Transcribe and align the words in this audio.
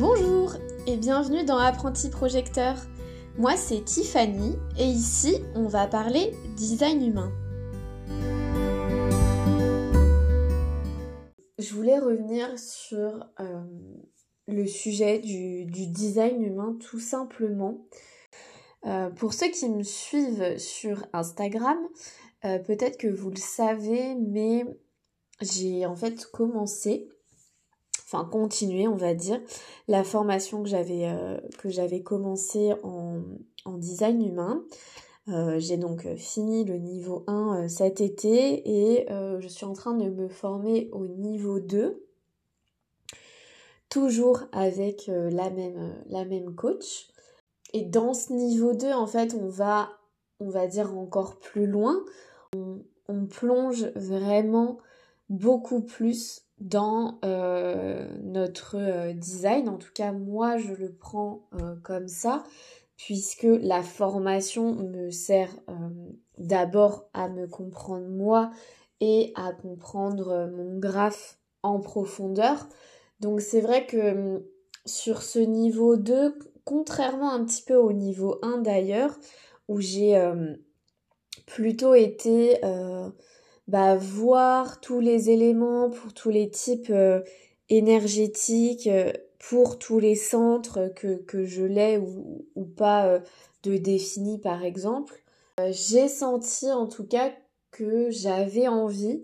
Bonjour 0.00 0.54
et 0.86 0.96
bienvenue 0.96 1.44
dans 1.44 1.58
Apprenti 1.58 2.08
Projecteur. 2.08 2.74
Moi 3.36 3.54
c'est 3.58 3.84
Tiffany 3.84 4.56
et 4.78 4.86
ici 4.86 5.34
on 5.54 5.68
va 5.68 5.86
parler 5.86 6.32
design 6.56 7.06
humain. 7.06 7.30
Je 11.58 11.74
voulais 11.74 11.98
revenir 11.98 12.58
sur 12.58 13.26
euh, 13.40 13.60
le 14.48 14.66
sujet 14.66 15.18
du, 15.18 15.66
design 15.66 16.42
humain 16.44 16.78
tout 16.80 16.98
simplement. 16.98 17.86
Euh, 18.86 19.10
pour 19.10 19.34
ceux 19.34 19.50
qui 19.50 19.68
me 19.68 19.82
suivent 19.82 20.56
sur 20.56 21.04
Instagram, 21.12 21.76
euh, 22.46 22.58
peut-être 22.58 22.96
que 22.96 23.08
vous 23.08 23.28
le 23.28 23.36
savez, 23.36 24.14
mais 24.14 24.64
j'ai 25.42 25.84
en 25.84 25.94
fait 25.94 26.24
commencé 26.24 27.06
enfin 28.12 28.24
continuer 28.28 28.88
on 28.88 28.96
va 28.96 29.14
dire. 29.14 29.40
La 29.88 30.04
formation 30.04 30.62
que 30.62 30.68
j'avais 30.68 31.06
euh, 31.06 31.38
que 31.58 31.68
j'avais 31.68 32.02
commencé 32.02 32.72
en, 32.82 33.22
design 33.78 34.24
humain. 34.26 34.64
Euh, 35.28 35.58
j'ai 35.58 35.76
donc 35.76 36.06
fini 36.16 36.64
le 36.64 36.78
niveau 36.78 37.24
1 37.26 37.64
euh, 37.64 37.68
cet 37.68 38.00
été 38.00 38.68
et 38.68 39.06
je 39.08 39.48
suis 39.48 39.66
en 39.66 39.74
train 39.74 39.94
de 39.94 40.08
me 40.08 40.28
former 40.28 40.88
au 40.92 41.06
niveau 41.06 41.60
2 41.60 42.04
toujours 43.88 44.42
avec 44.52 45.08
la 45.08 45.50
même 45.50 45.94
la 46.08 46.24
même 46.24 46.54
coach. 46.54 47.08
Et 47.72 47.84
dans 47.84 48.14
ce 48.14 48.32
niveau 48.32 48.72
2 48.72 48.92
en 48.92 49.06
fait 49.06 49.34
on 49.34 49.48
va 49.48 49.90
on 50.40 50.48
va 50.48 50.66
dire 50.66 50.96
encore 50.96 51.38
plus 51.38 51.66
loin. 51.66 52.02
On, 52.56 52.82
on 53.08 53.26
plonge 53.26 53.86
vraiment 53.94 54.78
beaucoup 55.28 55.82
plus 55.82 56.42
dans 56.60 57.18
euh, 57.24 58.06
notre 58.22 58.76
euh, 58.76 59.12
design. 59.12 59.68
En 59.68 59.78
tout 59.78 59.92
cas, 59.94 60.12
moi, 60.12 60.58
je 60.58 60.74
le 60.74 60.92
prends 60.92 61.48
euh, 61.54 61.74
comme 61.82 62.06
ça, 62.06 62.44
puisque 62.96 63.46
la 63.48 63.82
formation 63.82 64.74
me 64.74 65.10
sert 65.10 65.50
d'abord 66.36 67.08
à 67.14 67.28
me 67.28 67.46
comprendre 67.46 68.06
moi 68.08 68.50
et 69.00 69.32
à 69.36 69.52
comprendre 69.52 70.50
mon 70.54 70.78
graphe 70.78 71.38
en 71.62 71.80
profondeur. 71.80 72.68
Donc 73.20 73.40
c'est 73.40 73.62
vrai 73.62 73.86
que 73.86 74.46
sur 74.84 75.22
ce 75.22 75.38
niveau 75.38 75.96
2, 75.96 76.38
contrairement 76.64 77.32
un 77.32 77.42
petit 77.46 77.62
peu 77.62 77.76
au 77.76 77.94
niveau 77.94 78.38
1 78.42 78.58
d'ailleurs, 78.58 79.18
où 79.68 79.80
j'ai 79.80 80.22
plutôt 81.46 81.94
été 81.94 82.60
bah, 83.70 83.94
voir 83.94 84.80
tous 84.80 84.98
les 84.98 85.30
éléments 85.30 85.90
pour 85.90 86.12
tous 86.12 86.30
les 86.30 86.50
types 86.50 86.90
euh, 86.90 87.20
énergétiques, 87.68 88.88
euh, 88.88 89.12
pour 89.38 89.78
tous 89.78 90.00
les 90.00 90.16
centres 90.16 90.92
que, 90.96 91.44
je 91.44 91.62
l'ai 91.62 91.96
ou, 91.96 92.48
ou, 92.56 92.64
pas 92.64 93.06
euh, 93.06 93.20
de 93.62 93.76
défini 93.76 94.38
par 94.38 94.64
exemple. 94.64 95.22
J'ai 95.70 96.08
senti 96.08 96.68
en 96.72 96.88
tout 96.88 97.06
cas 97.06 97.30
que 97.70 98.10
j'avais 98.10 98.66
envie 98.66 99.22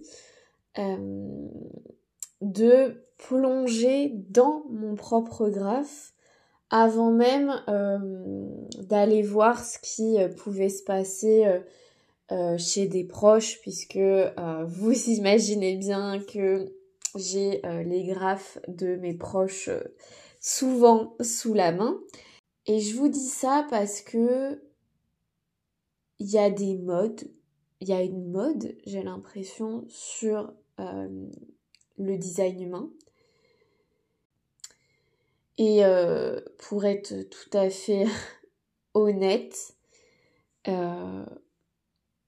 de 2.42 3.02
plonger 3.16 4.12
dans 4.28 4.62
mon 4.68 4.94
propre 4.94 5.48
graphe 5.48 6.12
avant 6.68 7.10
même 7.10 7.54
d'aller 8.78 9.22
voir 9.22 9.64
ce 9.64 9.78
qui 9.78 10.18
pouvait 10.36 10.68
se 10.68 10.82
passer 10.82 11.46
euh, 12.32 12.58
chez 12.58 12.88
des 12.88 13.04
proches 13.04 13.60
puisque 13.60 13.94
euh, 13.94 14.64
vous 14.66 14.92
imaginez 15.10 15.76
bien 15.76 16.18
que 16.18 16.74
j'ai 17.14 17.64
euh, 17.64 17.84
les 17.84 18.04
graphes 18.04 18.58
de 18.66 18.96
mes 18.96 19.14
proches 19.14 19.70
souvent 20.40 21.14
sous 21.20 21.54
la 21.54 21.70
main. 21.70 22.00
Et 22.66 22.80
je 22.80 22.96
vous 22.96 23.08
dis 23.08 23.28
ça 23.28 23.64
parce 23.70 24.00
que 24.00 24.60
il 26.18 26.28
y 26.28 26.38
a 26.38 26.50
des 26.50 26.76
modes, 26.76 27.30
il 27.80 27.88
y 27.88 27.92
a 27.92 28.02
une 28.02 28.32
mode, 28.32 28.76
j'ai 28.86 29.02
l'impression, 29.02 29.84
sur 29.88 30.52
le 30.78 32.16
design 32.16 32.60
humain. 32.60 32.90
Et 35.58 35.82
pour 36.58 36.86
être 36.86 37.22
tout 37.28 37.50
à 37.52 37.68
fait 37.70 38.06
honnête, 38.94 39.76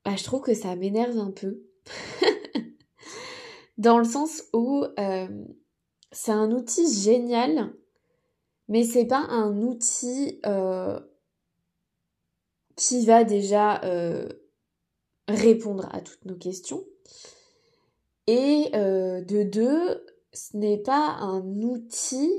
bah, 0.09 0.17
je 0.17 0.25
trouve 0.25 0.41
que 0.41 0.55
ça 0.55 0.75
m'énerve 0.75 1.19
un 1.19 1.31
peu. 1.31 1.61
Dans 3.77 3.99
le 3.99 4.07
sens 4.07 4.43
où 4.55 4.83
euh, 4.99 5.45
c'est 6.13 6.33
un 6.33 6.51
outil 6.51 6.91
génial, 6.91 7.75
mais 8.69 8.85
c'est 8.85 9.05
pas 9.05 9.27
un 9.29 9.61
outil 9.61 10.41
euh, 10.47 10.99
qui 12.75 13.05
va 13.05 13.25
déjà 13.25 13.85
euh, 13.85 14.31
répondre 15.29 15.87
à 15.93 16.01
toutes 16.01 16.25
nos 16.25 16.37
questions. 16.37 16.87
Et 18.27 18.71
de 18.73 19.43
deux, 19.43 20.07
ce 20.33 20.57
n'est 20.57 20.79
pas 20.79 21.17
un 21.21 21.43
outil 21.63 22.31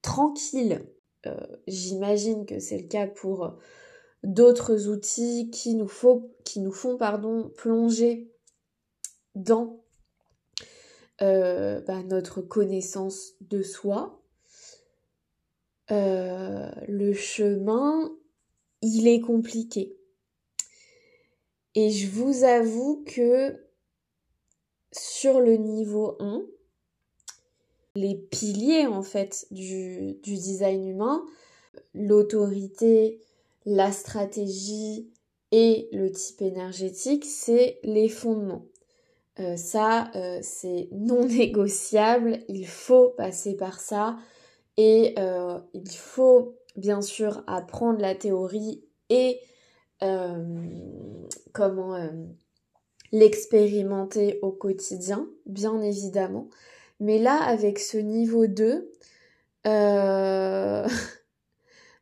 tranquille. 0.00 0.86
J'imagine 1.66 2.46
que 2.46 2.58
c'est 2.58 2.78
le 2.78 2.88
cas 2.88 3.06
pour 3.06 3.58
d'autres 4.22 4.88
outils 4.88 5.50
qui 5.50 5.74
nous, 5.74 5.88
font 5.88 6.30
plonger 7.56 8.30
dans 9.34 9.82
euh, 11.22 11.80
bah, 11.82 12.02
notre 12.02 12.40
connaissance 12.40 13.34
de 13.40 13.62
soi. 13.62 14.22
Euh, 15.90 16.70
le 16.86 17.12
chemin, 17.12 18.10
il 18.82 19.08
est 19.08 19.20
compliqué. 19.20 19.96
Et 21.74 21.90
je 21.90 22.08
vous 22.08 22.44
avoue 22.44 23.04
que 23.06 23.64
sur 24.92 25.40
le 25.40 25.56
niveau 25.56 26.16
1, 26.20 26.42
les 27.94 28.14
piliers 28.14 28.86
en 28.86 29.02
fait 29.02 29.46
du 29.50 30.14
design 30.22 30.86
humain, 30.86 31.24
l'autorité, 31.94 33.20
la 33.66 33.92
stratégie 33.92 35.10
et 35.52 35.88
le 35.92 36.10
type 36.10 36.42
énergétique, 36.42 37.24
c'est 37.24 37.78
les 37.82 38.08
fondements. 38.08 38.66
Euh, 39.38 39.56
ça, 39.56 40.10
euh, 40.16 40.38
c'est 40.42 40.88
non 40.92 41.24
négociable, 41.26 42.40
il 42.48 42.66
faut 42.66 43.10
passer 43.10 43.56
par 43.56 43.80
ça 43.80 44.18
et 44.76 45.14
euh, 45.18 45.58
il 45.72 45.90
faut 45.90 46.56
bien 46.76 47.00
sûr 47.00 47.42
apprendre 47.46 48.00
la 48.00 48.14
théorie 48.14 48.84
et 49.08 49.40
comment 51.52 51.98
l'expérimenter 53.12 54.38
au 54.40 54.50
quotidien, 54.50 55.28
bien 55.44 55.78
évidemment. 55.82 56.48
Mais 57.00 57.18
là, 57.18 57.36
avec 57.42 57.78
ce 57.78 57.98
niveau 57.98 58.46
2, 58.46 58.90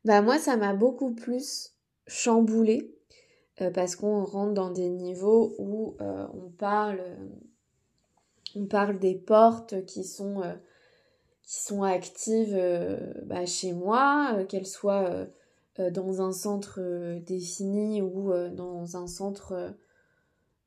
bah 0.04 0.22
moi 0.22 0.38
ça 0.38 0.56
m'a 0.56 0.74
beaucoup 0.74 1.12
plus 1.12 1.74
chamboulé 2.06 2.94
euh, 3.60 3.70
parce 3.70 3.96
qu'on 3.96 4.24
rentre 4.24 4.54
dans 4.54 4.70
des 4.70 4.88
niveaux 4.88 5.54
où 5.58 5.96
euh, 6.00 6.26
on 6.34 6.48
parle 6.50 7.02
on 8.56 8.66
parle 8.66 8.98
des 8.98 9.14
portes 9.14 9.84
qui 9.84 10.04
sont 10.04 10.42
euh, 10.42 10.54
qui 11.42 11.62
sont 11.62 11.82
actives 11.82 12.58
bah, 13.24 13.46
chez 13.46 13.72
moi 13.72 14.44
qu'elles 14.50 14.66
soient 14.66 15.26
dans 15.78 16.20
un 16.20 16.32
centre 16.32 16.78
défini 17.20 18.02
ou 18.02 18.30
dans 18.52 18.98
un 18.98 19.06
centre 19.06 19.74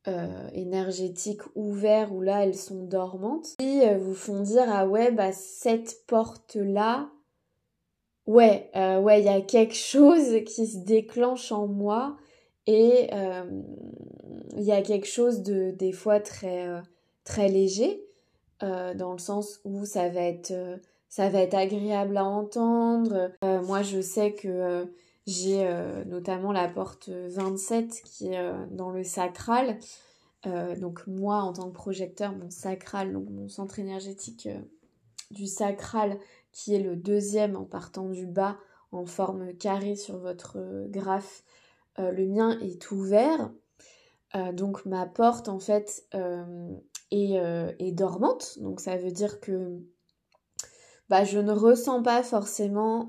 énergétique 0.08 1.42
ouvert 1.53 2.12
où 2.12 2.22
là 2.22 2.44
elles 2.44 2.58
sont 2.58 2.84
dormantes. 2.84 3.50
Et 3.59 3.96
vous 3.96 4.16
font 4.16 4.40
dire 4.40 4.66
ah 4.69 4.88
ouais 4.88 5.12
bah 5.12 5.31
cette 5.31 6.07
porte 6.07 6.56
là 6.56 7.12
ouais, 8.27 8.69
euh, 8.75 9.00
ouais, 9.00 9.21
il 9.21 9.25
y 9.25 9.29
a 9.29 9.41
quelque 9.41 9.75
chose 9.75 10.44
qui 10.45 10.68
se 10.68 10.77
déclenche 10.77 11.51
en 11.51 11.68
moi 11.68 12.18
et 12.68 13.09
euh, 13.13 13.44
il 14.56 14.63
y 14.63 14.71
a 14.71 14.81
quelque 14.81 15.07
chose 15.07 15.41
de 15.41 15.71
des 15.71 15.91
fois 15.91 16.19
très 16.19 16.68
euh, 16.68 16.79
très 17.23 17.50
léger 17.50 18.03
dans 18.62 19.13
le 19.13 19.18
sens 19.18 19.59
où 19.65 19.85
ça 19.85 20.07
va 20.09 20.21
être 20.21 20.53
ça 21.09 21.29
va 21.29 21.39
être 21.39 21.56
agréable 21.56 22.15
à 22.15 22.25
entendre. 22.25 23.31
moi, 23.41 23.81
je 23.81 24.01
sais 24.01 24.33
que 24.33 24.85
j'ai 25.25 25.67
notamment 26.06 26.51
la 26.51 26.67
porte 26.67 27.09
27 27.09 28.03
qui 28.06 28.27
est 28.27 28.53
dans 28.69 28.91
le 28.91 29.03
sacral. 29.03 29.79
donc 30.77 31.07
moi, 31.07 31.38
en 31.38 31.53
tant 31.53 31.69
que 31.69 31.74
projecteur, 31.74 32.33
mon 32.33 32.51
sacral, 32.51 33.13
donc 33.13 33.27
mon 33.31 33.50
centre 33.50 33.79
énergétique 33.79 34.47
du 35.31 35.47
sacral 35.47 36.19
qui 36.51 36.75
est 36.75 36.80
le 36.80 36.95
deuxième 36.95 37.56
en 37.56 37.65
partant 37.65 38.09
du 38.09 38.25
bas 38.25 38.57
en 38.92 39.06
forme 39.06 39.53
carrée 39.53 39.95
sur 39.95 40.18
votre 40.18 40.57
euh, 40.57 40.88
graphe. 40.89 41.44
Euh, 42.00 42.12
le 42.12 42.27
mien 42.27 42.57
est 42.59 42.92
ouvert. 42.92 43.51
Euh, 44.36 44.51
donc 44.51 44.86
ma 44.86 45.06
porte 45.06 45.50
en 45.50 45.59
fait 45.59 46.07
est, 47.12 47.92
dormante. 47.92 48.59
Donc 48.59 48.80
ça 48.80 48.98
veut 48.98 49.12
dire 49.12 49.39
que 49.39 49.80
bah, 51.09 51.24
je 51.24 51.39
ne 51.39 51.51
ressens 51.51 52.01
pas 52.03 52.24
forcément 52.24 53.07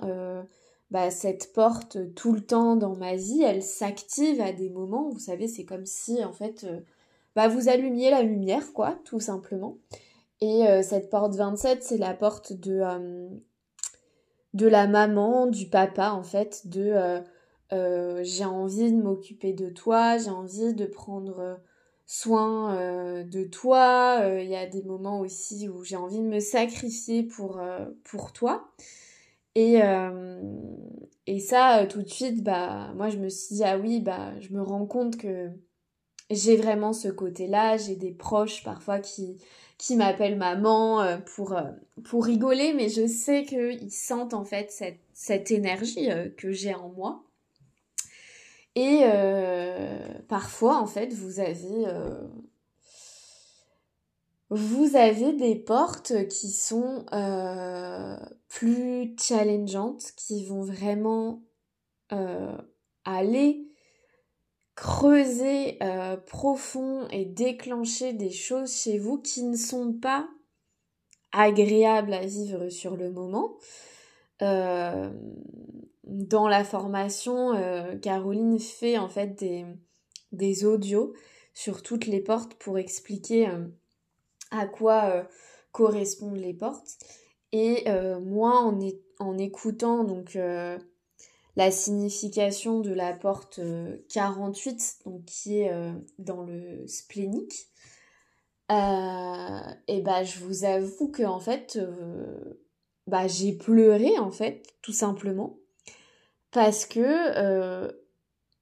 bah, 0.90 1.10
cette 1.10 1.52
porte 1.52 2.14
tout 2.14 2.32
le 2.32 2.44
temps 2.44 2.74
dans 2.74 2.96
ma 2.96 3.14
vie. 3.14 3.42
Elle 3.42 3.62
s'active 3.62 4.40
à 4.40 4.52
des 4.52 4.70
moments, 4.70 5.10
vous 5.10 5.20
savez, 5.20 5.46
c'est 5.46 5.64
comme 5.64 5.86
si 5.86 6.24
en 6.24 6.32
fait 6.32 6.66
bah, 7.36 7.48
vous 7.48 7.68
allumiez 7.68 8.10
la 8.10 8.22
lumière, 8.22 8.72
quoi, 8.72 8.98
tout 9.04 9.20
simplement. 9.20 9.78
Et 10.44 10.82
cette 10.82 11.08
porte 11.08 11.36
27, 11.36 11.84
c'est 11.84 11.98
la 11.98 12.14
porte 12.14 12.52
de, 12.52 12.82
de 14.54 14.66
la 14.66 14.88
maman, 14.88 15.46
du 15.46 15.68
papa, 15.68 16.10
en 16.10 16.24
fait, 16.24 16.66
de 16.66 17.22
j'ai 17.70 18.44
envie 18.44 18.92
de 18.92 19.00
m'occuper 19.00 19.52
de 19.52 19.70
toi, 19.70 20.18
j'ai 20.18 20.30
envie 20.30 20.74
de 20.74 20.84
prendre 20.84 21.60
soin 22.12 22.76
euh, 22.76 23.24
de 23.24 23.44
toi. 23.44 24.20
Il 24.38 24.48
y 24.48 24.56
a 24.56 24.66
des 24.66 24.82
moments 24.82 25.20
aussi 25.20 25.68
où 25.68 25.82
j'ai 25.82 25.96
envie 25.96 26.18
de 26.18 26.26
me 26.26 26.40
sacrifier 26.40 27.22
pour, 27.22 27.58
euh, 27.58 27.86
pour 28.04 28.32
toi. 28.32 28.70
Et, 29.54 29.80
et 31.26 31.40
ça, 31.40 31.86
tout 31.86 32.02
de 32.02 32.08
suite, 32.08 32.42
bah, 32.42 32.92
moi, 32.96 33.10
je 33.10 33.18
me 33.18 33.28
suis 33.28 33.56
dit, 33.56 33.64
ah 33.64 33.78
oui, 33.78 34.00
bah, 34.00 34.32
je 34.40 34.50
me 34.54 34.62
rends 34.62 34.86
compte 34.86 35.18
que 35.18 35.50
j'ai 36.34 36.56
vraiment 36.56 36.92
ce 36.92 37.08
côté-là. 37.08 37.76
J'ai 37.76 37.96
des 37.96 38.12
proches 38.12 38.62
parfois 38.64 38.98
qui, 38.98 39.38
qui 39.78 39.96
m'appellent 39.96 40.38
maman 40.38 41.00
euh, 41.02 41.18
pour, 41.18 41.56
pour 42.04 42.24
rigoler, 42.24 42.72
mais 42.74 42.88
je 42.88 43.06
sais 43.06 43.44
qu'ils 43.44 43.92
sentent 43.92 44.34
en 44.34 44.44
fait 44.44 44.70
cette, 44.70 45.00
cette 45.14 45.50
énergie 45.50 46.08
que 46.36 46.52
j'ai 46.52 46.74
en 46.74 46.88
moi. 46.90 47.24
Et 48.74 49.00
euh, 49.02 49.98
parfois, 50.28 50.78
en 50.78 50.86
fait, 50.86 51.12
vous 51.12 51.40
avez, 51.40 51.86
euh, 51.86 52.26
vous 54.48 54.96
avez 54.96 55.34
des 55.34 55.56
portes 55.56 56.26
qui 56.28 56.50
sont 56.50 57.04
euh, 57.12 58.16
plus 58.48 59.14
challengeantes, 59.18 60.12
qui 60.16 60.44
vont 60.44 60.62
vraiment 60.62 61.42
aller 63.04 63.66
creuser 64.74 65.78
profond 66.26 67.06
et 67.10 67.24
déclencher 67.24 68.12
des 68.12 68.30
choses 68.30 68.74
chez 68.74 68.98
vous 68.98 69.18
qui 69.20 69.44
ne 69.44 69.56
sont 69.56 69.92
pas 69.92 70.28
agréables 71.32 72.12
à 72.12 72.24
vivre 72.24 72.68
sur 72.68 72.96
le 72.96 73.10
moment. 73.10 73.56
Euh, 74.42 75.10
dans 76.04 76.48
la 76.48 76.64
formation, 76.64 77.54
euh, 77.54 77.96
Caroline 77.96 78.58
fait 78.58 78.98
en 78.98 79.08
fait 79.08 79.42
des, 80.32 80.64
audios 80.64 81.14
sur 81.54 81.82
toutes 81.82 82.06
les 82.06 82.20
portes 82.20 82.54
pour 82.54 82.78
expliquer 82.78 83.48
euh, 83.48 83.64
à 84.50 84.66
quoi 84.66 85.26
correspondent 85.70 86.36
les 86.36 86.54
portes. 86.54 86.98
Et 87.52 87.84
moi, 88.20 88.60
en, 88.60 88.78
en, 89.18 89.38
écoutant 89.38 90.04
donc 90.04 90.38
la 91.56 91.70
signification 91.70 92.80
de 92.80 92.92
la 92.92 93.12
porte 93.12 93.60
48, 94.08 95.00
donc 95.04 95.24
qui 95.24 95.58
est 95.58 95.72
dans 96.18 96.42
le 96.42 96.86
splénique, 96.86 97.68
et 98.70 100.00
bah 100.00 100.24
je 100.24 100.38
vous 100.40 100.64
avoue 100.64 101.10
que 101.10 101.24
en 101.24 101.40
fait 101.40 101.78
bah, 103.06 103.26
j'ai 103.26 103.52
pleuré 103.52 104.18
en 104.18 104.30
fait, 104.30 104.62
tout 104.80 104.92
simplement, 104.92 105.58
parce 106.50 106.86
que 106.86 107.00
euh, 107.00 107.90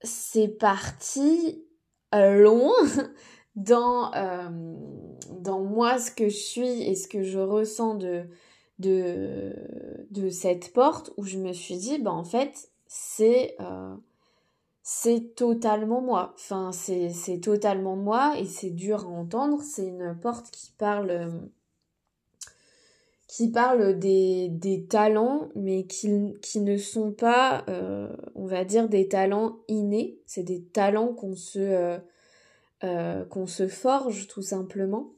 c'est 0.02 0.48
parti 0.48 1.64
euh, 2.14 2.34
loin 2.36 2.74
dans, 3.54 4.12
euh, 4.14 4.48
moi 5.60 5.98
ce 5.98 6.10
que 6.10 6.28
je 6.28 6.36
suis 6.36 6.82
et 6.82 6.94
ce 6.94 7.06
que 7.06 7.22
je 7.22 7.38
ressens 7.38 7.96
de, 7.96 8.24
de, 8.78 9.54
de 10.10 10.30
cette 10.30 10.72
porte 10.72 11.12
où 11.16 11.24
je 11.24 11.38
me 11.38 11.52
suis 11.52 11.76
dit, 11.76 11.98
bah 11.98 12.12
en 12.12 12.24
fait, 12.24 12.69
c'est 12.92 13.56
c'est 14.82 15.36
totalement 15.36 16.00
moi. 16.00 16.34
Enfin, 16.34 16.72
c'est 16.72 17.40
totalement 17.40 17.96
moi 17.96 18.34
et 18.38 18.44
c'est 18.44 18.70
dur 18.70 19.04
à 19.04 19.08
entendre. 19.08 19.62
C'est 19.62 19.86
une 19.86 20.18
porte 20.20 20.50
qui 20.50 20.72
parle 20.72 21.30
qui 23.30 23.48
parle 23.48 23.96
des, 23.96 24.48
des 24.48 24.86
talents, 24.86 25.50
mais 25.54 25.84
qui, 25.84 26.34
qui, 26.42 26.60
ne 26.60 26.76
sont 26.76 27.12
pas, 27.12 27.64
euh, 27.68 28.08
on 28.34 28.46
va 28.46 28.64
dire, 28.64 28.88
des 28.88 29.06
talents 29.06 29.58
innés. 29.68 30.18
C'est 30.26 30.42
des 30.42 30.60
talents 30.60 31.14
qu'on 31.14 31.36
se, 31.36 31.60
euh, 31.60 31.98
euh, 32.82 33.24
qu'on 33.26 33.46
se 33.46 33.68
forge 33.68 34.26
tout 34.26 34.42
simplement. 34.42 35.12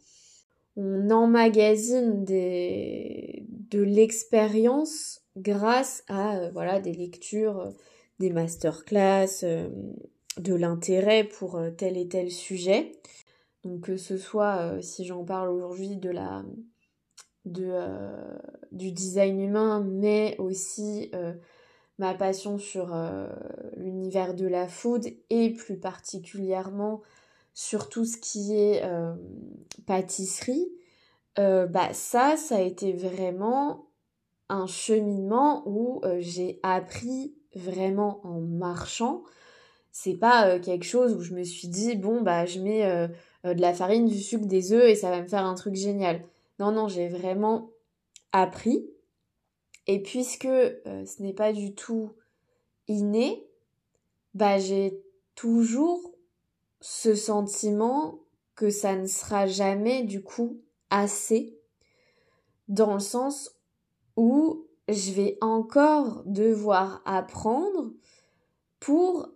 On 0.77 1.09
emmagasine 1.09 2.23
des, 2.23 3.47
de 3.71 3.81
l'expérience 3.81 5.22
grâce 5.37 6.05
à 6.09 6.51
voilà, 6.51 6.81
des 6.81 6.93
lectures, 6.93 7.73
des 8.19 8.31
masterclass, 8.31 9.45
de 10.39 10.55
l'intérêt 10.55 11.25
pour 11.25 11.61
tel 11.77 11.97
et 11.97 12.09
tel 12.09 12.31
sujet. 12.31 12.93
Donc 13.65 13.83
que 13.83 13.97
ce 13.97 14.17
soit, 14.17 14.81
si 14.83 15.05
j'en 15.05 15.25
parle 15.25 15.51
aujourd'hui, 15.51 15.97
de 15.97 16.11
la 16.11 16.43
euh, 17.59 18.39
du 18.71 18.93
design 18.93 19.41
humain, 19.41 19.81
mais 19.85 20.37
aussi 20.39 21.11
euh, 21.13 21.35
ma 21.99 22.15
passion 22.15 22.57
sur 22.57 22.95
euh, 22.95 23.29
l'univers 23.77 24.35
de 24.35 24.47
la 24.47 24.69
food 24.69 25.09
et 25.29 25.53
plus 25.53 25.77
particulièrement 25.77 27.03
sur 27.53 27.89
tout 27.89 28.05
ce 28.05 28.17
qui 28.17 28.55
est 28.57 28.83
pâtisserie, 29.85 30.73
bah 31.37 31.93
ça, 31.93 32.37
ça 32.39 32.57
a 32.57 32.61
été 32.61 32.95
vraiment 32.95 33.91
cheminement 34.67 35.63
où 35.67 36.01
j'ai 36.19 36.61
appris 36.63 37.35
vraiment 37.55 38.21
en 38.25 38.41
marchant. 38.41 39.23
C'est 39.91 40.17
pas 40.17 40.59
quelque 40.59 40.85
chose 40.85 41.15
où 41.15 41.21
je 41.21 41.35
me 41.35 41.43
suis 41.43 41.69
dit 41.69 41.97
bon 41.97 42.23
bah 42.23 42.47
je 42.47 42.61
mets 42.61 43.09
de 43.45 43.61
la 43.61 43.75
farine, 43.75 44.07
du 44.07 44.19
sucre, 44.19 44.47
des 44.47 44.73
œufs 44.73 44.89
et 44.89 44.95
ça 44.95 45.11
va 45.11 45.21
me 45.21 45.29
faire 45.29 45.45
un 45.45 45.55
truc 45.55 45.75
génial. 45.75 46.23
Non, 46.59 46.71
non, 46.71 46.89
j'ai 46.89 47.09
vraiment 47.09 47.71
appris. 48.33 48.87
Et 49.87 50.03
puisque 50.03 50.45
euh, 50.45 51.05
ce 51.05 51.23
n'est 51.23 51.33
pas 51.33 51.53
du 51.53 51.75
tout 51.75 52.13
inné, 52.89 53.45
bah 54.35 54.59
j'ai 54.59 55.03
toujours 55.35 56.13
ce 56.81 57.15
sentiment 57.15 58.21
que 58.55 58.71
ça 58.71 58.97
ne 58.97 59.07
sera 59.07 59.47
jamais 59.47 60.05
du 60.05 60.23
coup 60.23 60.61
assez 60.91 61.59
dans 62.69 62.95
le 62.95 63.01
sens 63.01 63.57
où 64.17 64.67
je 64.89 65.13
vais 65.13 65.39
encore 65.41 66.23
devoir 66.27 67.03
apprendre 67.05 67.93
pour 68.81 69.29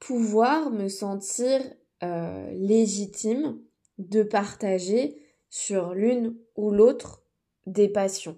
pouvoir 0.00 0.70
me 0.70 0.88
sentir 0.88 1.60
euh, 2.02 2.50
légitime 2.52 3.60
de 3.98 4.22
partager 4.22 5.16
sur 5.48 5.94
l'une 5.94 6.36
ou 6.56 6.70
l'autre 6.70 7.22
des 7.66 7.88
passions. 7.88 8.36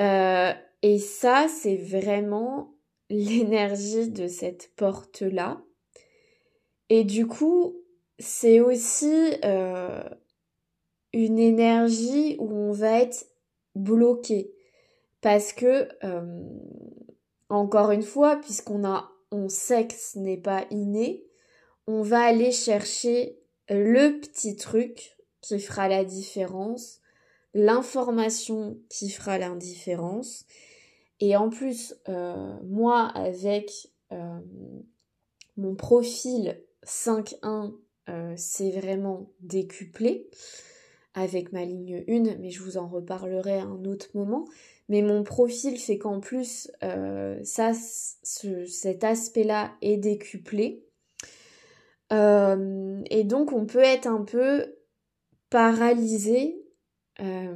Euh, 0.00 0.52
et 0.82 0.98
ça, 0.98 1.46
c'est 1.48 1.76
vraiment 1.76 2.74
l'énergie 3.08 4.10
de 4.10 4.26
cette 4.26 4.72
porte-là. 4.76 5.62
Et 6.90 7.04
du 7.04 7.26
coup, 7.26 7.76
c'est 8.18 8.60
aussi 8.60 9.32
euh, 9.44 10.02
une 11.12 11.38
énergie 11.38 12.36
où 12.38 12.52
on 12.52 12.72
va 12.72 13.00
être 13.00 13.26
bloqué. 13.74 14.52
Parce 15.20 15.52
que, 15.52 15.88
euh, 16.04 16.42
encore 17.48 17.90
une 17.90 18.02
fois, 18.02 18.36
puisqu'on 18.36 18.84
a, 18.84 19.10
on 19.30 19.48
sait 19.48 19.86
que 19.86 19.94
ce 19.94 20.18
n'est 20.18 20.36
pas 20.36 20.66
inné, 20.70 21.24
on 21.86 22.02
va 22.02 22.20
aller 22.22 22.52
chercher 22.52 23.38
le 23.68 24.20
petit 24.20 24.56
truc 24.56 25.16
qui 25.40 25.58
fera 25.58 25.88
la 25.88 26.04
différence, 26.04 27.00
l'information 27.52 28.78
qui 28.88 29.10
fera 29.10 29.38
l'indifférence. 29.38 30.46
Et 31.20 31.36
en 31.36 31.48
plus, 31.48 31.94
euh, 32.08 32.56
moi, 32.64 33.06
avec 33.14 33.88
euh, 34.12 34.40
mon 35.56 35.74
profil 35.74 36.60
5.1, 36.84 37.74
euh, 38.08 38.34
c'est 38.36 38.70
vraiment 38.70 39.30
décuplé 39.40 40.28
avec 41.14 41.52
ma 41.52 41.64
ligne 41.64 42.04
1, 42.08 42.38
mais 42.40 42.50
je 42.50 42.62
vous 42.62 42.76
en 42.76 42.88
reparlerai 42.88 43.58
à 43.58 43.64
un 43.64 43.84
autre 43.84 44.08
moment. 44.14 44.44
Mais 44.88 45.00
mon 45.00 45.22
profil 45.22 45.78
fait 45.78 45.96
qu'en 45.96 46.20
plus, 46.20 46.70
ça, 47.42 47.72
cet 47.72 49.04
aspect-là 49.04 49.72
est 49.80 49.96
décuplé. 49.96 50.84
et 52.10 53.24
donc, 53.24 53.52
on 53.52 53.64
peut 53.64 53.78
être 53.78 54.06
un 54.06 54.24
peu 54.24 54.74
paralysé 55.54 56.64
euh, 57.20 57.54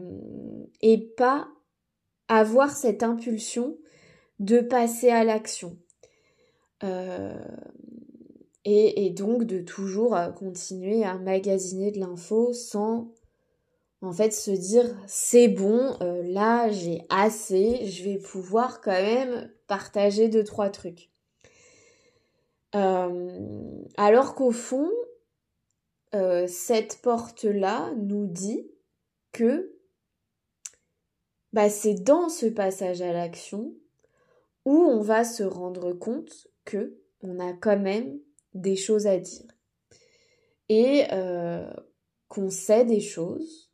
et 0.81 0.99
pas 1.17 1.49
avoir 2.29 2.77
cette 2.77 3.03
impulsion 3.03 3.77
de 4.39 4.61
passer 4.61 5.11
à 5.11 5.25
l'action. 5.25 5.77
Euh, 6.85 7.35
et, 8.65 9.11
donc 9.11 9.45
de 9.45 9.61
toujours 9.61 10.15
euh, 10.15 10.31
continuer 10.31 11.03
à 11.03 11.19
magasiner 11.19 11.91
de 11.91 11.99
l'info 11.99 12.53
sans 12.53 13.13
en 14.01 14.13
fait 14.13 14.33
se 14.33 14.51
dire 14.51 14.97
c'est 15.07 15.49
bon, 15.49 15.97
euh, 16.03 16.23
là 16.23 16.71
j'ai 16.71 17.03
assez, 17.09 17.87
je 17.87 18.05
vais 18.05 18.19
pouvoir 18.19 18.81
quand 18.81 18.91
même 18.93 19.51
partager 19.67 20.29
deux 20.29 20.45
trois 20.45 20.71
trucs. 20.71 21.11
Euh, 22.75 23.83
alors 23.97 24.35
qu'au 24.35 24.53
fond, 24.53 24.91
euh, 26.15 26.47
cette 26.47 27.01
porte-là 27.03 27.93
nous 27.97 28.27
dit 28.27 28.71
que 29.33 29.75
bah, 31.53 31.71
c'est 31.71 31.95
dans 31.95 32.29
ce 32.29 32.47
passage 32.47 33.01
à 33.01 33.13
l'action 33.13 33.75
où 34.65 34.77
on 34.77 35.01
va 35.01 35.25
se 35.25 35.43
rendre 35.43 35.93
compte 35.93 36.47
que 36.65 37.01
on 37.23 37.41
a 37.41 37.53
quand 37.55 37.79
même 37.79 38.21
des 38.55 38.77
choses 38.77 39.07
à 39.07 39.19
dire 39.19 39.47
et 40.69 41.05
qu'on 42.29 42.51
sait 42.51 42.85
des 42.85 43.01
choses 43.01 43.68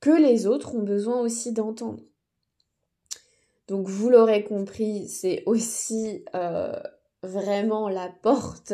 que 0.00 0.10
les 0.10 0.46
autres 0.46 0.74
ont 0.74 0.82
besoin 0.82 1.20
aussi 1.20 1.52
d'entendre. 1.52 2.02
Donc 3.68 3.86
vous 3.86 4.08
l'aurez 4.08 4.44
compris, 4.44 5.08
c'est 5.08 5.42
aussi 5.44 6.24
euh, 6.34 6.72
vraiment 7.22 7.88
la 7.88 8.08
porte 8.08 8.72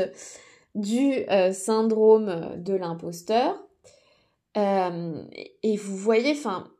du 0.75 1.28
euh, 1.31 1.52
syndrome 1.52 2.62
de 2.62 2.75
l'imposteur. 2.75 3.61
Euh, 4.57 5.25
et 5.64 5.76
vous 5.76 5.97
voyez, 5.97 6.33
enfin, 6.33 6.71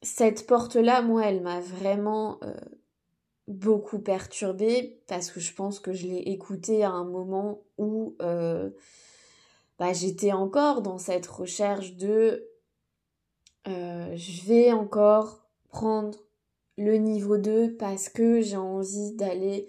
cette 0.00 0.46
porte-là, 0.46 1.02
moi, 1.02 1.26
elle 1.26 1.42
m'a 1.42 1.60
vraiment 1.60 2.38
beaucoup 3.48 3.98
perturbée 3.98 5.02
parce 5.08 5.32
que 5.32 5.40
je 5.40 5.52
pense 5.52 5.80
que 5.80 5.92
je 5.92 6.06
l'ai 6.06 6.18
écoutée 6.18 6.84
à 6.84 6.90
un 6.90 7.04
moment 7.04 7.62
où 7.78 8.14
bah, 8.20 9.92
j'étais 9.92 10.32
encore 10.32 10.82
dans 10.82 10.98
cette 10.98 11.26
recherche 11.26 11.96
de 11.96 12.49
euh, 13.68 14.16
je 14.16 14.46
vais 14.46 14.72
encore 14.72 15.46
prendre 15.68 16.18
le 16.78 16.96
niveau 16.96 17.36
2 17.36 17.76
parce 17.76 18.08
que 18.08 18.40
j'ai 18.40 18.56
envie 18.56 19.12
d'aller 19.12 19.68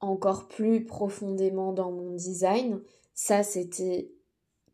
encore 0.00 0.48
plus 0.48 0.84
profondément 0.84 1.72
dans 1.72 1.90
mon 1.90 2.10
design. 2.10 2.80
Ça, 3.14 3.42
c'était 3.42 4.10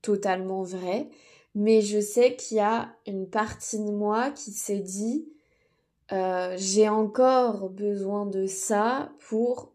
totalement 0.02 0.62
vrai. 0.62 1.08
Mais 1.54 1.80
je 1.80 2.00
sais 2.00 2.37
qu'il 2.37 2.58
y 2.58 2.61
a 2.61 2.94
une 3.06 3.28
partie 3.28 3.78
de 3.78 3.90
moi 3.90 4.30
qui 4.30 4.52
s'est 4.52 4.80
dit, 4.80 5.26
euh, 6.12 6.54
j'ai 6.58 6.88
encore 6.88 7.70
besoin 7.70 8.26
de 8.26 8.46
ça 8.46 9.12
pour 9.28 9.73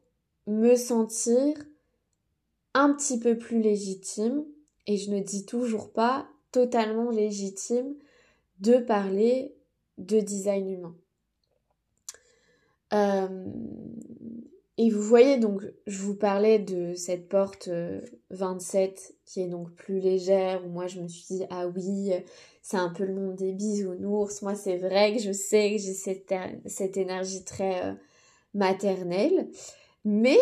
me 0.48 0.76
sentir 0.76 1.58
un 2.74 2.94
petit 2.94 3.20
peu 3.20 3.38
plus 3.38 3.62
légitime. 3.62 4.46
Et 4.88 4.98
je 4.98 5.12
ne 5.12 5.20
dis 5.20 5.46
toujours 5.46 5.92
pas 5.92 6.28
totalement 6.52 7.10
légitime 7.10 7.96
de 8.62 8.78
parler 8.78 9.56
de 9.98 10.20
design 10.20 10.70
humain. 10.70 10.96
Euh, 12.94 13.46
et 14.78 14.90
vous 14.90 15.02
voyez 15.02 15.38
donc, 15.38 15.64
je 15.86 16.02
vous 16.02 16.16
parlais 16.16 16.60
de 16.60 16.94
cette 16.96 17.28
porte 17.28 17.70
27 18.30 18.90
euh, 18.90 19.14
qui 19.26 19.42
est 19.42 19.48
donc 19.48 19.72
plus 19.76 20.00
légère, 20.00 20.66
où 20.66 20.70
moi 20.70 20.88
je 20.88 21.02
me 21.02 21.08
suis 21.08 21.26
dit, 21.30 21.44
ah 21.50 21.68
oui, 21.68 22.12
c'est 22.62 22.78
un 22.78 22.90
peu 22.90 23.06
le 23.06 23.14
monde 23.14 23.36
des 23.36 23.54
bisounours. 23.54 24.42
Moi 24.42 24.56
c'est 24.56 24.78
vrai 24.78 25.16
que 25.16 25.22
je 25.22 25.32
sais 25.32 25.72
que 25.72 25.82
j'ai 25.82 25.94
cette, 25.94 26.34
cette, 26.66 26.98
énergie 26.98 27.44
très 27.44 27.84
euh, 27.84 27.94
maternelle. 28.54 29.50
Mais 30.04 30.40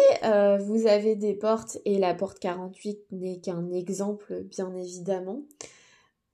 vous 0.62 0.88
avez 0.88 1.18
des 1.18 1.34
portes, 1.34 1.80
et 1.84 1.98
la 1.98 2.14
porte 2.14 2.40
48 2.40 3.12
n'est 3.12 3.42
qu'un 3.42 3.70
exemple 3.74 4.44
bien 4.44 4.74
évidemment, 4.74 5.42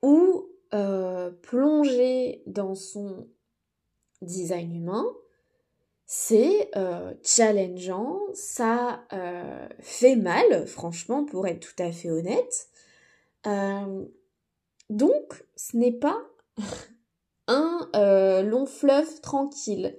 où 0.04 0.46
euh, 0.76 1.32
plonger 1.42 2.44
dans 2.48 2.76
son 2.76 3.30
design 4.22 4.76
humain, 4.76 5.06
c'est 6.06 6.70
euh, 6.76 7.14
challengeant, 7.24 8.20
ça 8.34 9.06
euh, 9.14 9.70
fait 9.80 10.18
mal, 10.18 10.68
franchement, 10.68 11.24
pour 11.24 11.48
être 11.48 11.62
tout 11.62 11.82
à 11.82 11.94
fait 11.94 12.12
honnête. 12.12 12.68
donc, 14.90 15.46
ce 15.56 15.78
n'est 15.78 15.94
pas 15.94 16.22
un 17.48 18.44
long 18.44 18.66
fleuve 18.66 19.22
tranquille. 19.22 19.98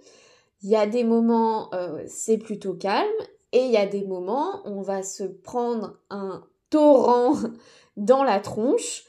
Il 0.61 0.69
y 0.69 0.77
a 0.77 0.87
des 0.87 1.05
moments, 1.05 1.71
c'est 2.07 2.39
plutôt 2.39 2.75
calme, 2.75 3.09
et 3.53 3.65
il 3.65 3.71
y 3.71 3.79
a 3.79 3.87
des 3.87 4.05
moments, 4.05 4.61
on 4.67 4.83
va 4.83 5.03
se 5.03 5.25
prendre 5.25 5.99
un 6.11 6.45
torrent 6.69 7.35
dans 7.97 8.25
la 8.25 8.41
tronche 8.41 9.05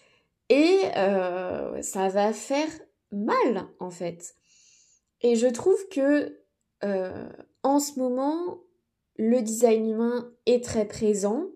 et 0.49 0.79
euh, 0.95 1.81
ça 1.81 2.07
va 2.09 2.33
faire 2.33 2.69
mal 3.11 3.67
en 3.79 3.89
fait. 3.89 4.35
Et 5.21 5.35
je 5.35 5.47
trouve 5.47 5.87
que 5.89 6.39
euh, 6.83 7.29
en 7.63 7.79
ce 7.79 7.99
moment, 7.99 8.59
le 9.17 9.41
design 9.41 9.89
humain 9.89 10.31
est 10.45 10.63
très 10.63 10.85
présent. 10.85 11.47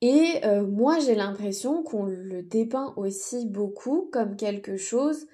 Et 0.00 0.44
euh, 0.44 0.66
moi, 0.66 0.98
j'ai 0.98 1.14
l'impression 1.14 1.82
qu'on 1.82 2.04
le 2.04 2.42
dépeint 2.42 2.92
aussi 2.96 3.46
beaucoup 3.46 4.10
comme 4.12 4.36
quelque 4.36 4.76
chose 4.76 5.26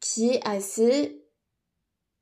qui 0.00 0.28
est 0.28 0.40
assez... 0.46 1.24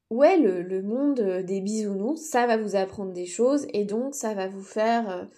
Ouais, 0.09 0.39
le, 0.39 0.63
le, 0.63 0.83
monde 0.83 1.21
des 1.21 1.61
bisounours, 1.61 2.23
ça 2.23 2.47
va 2.47 2.57
vous 2.57 2.77
apprendre 2.77 3.13
des 3.13 3.27
choses 3.27 3.67
et 3.73 3.85
donc 3.85 4.15
ça 4.15 4.35
va 4.35 4.47
vous 4.47 4.63
faire 4.63 5.29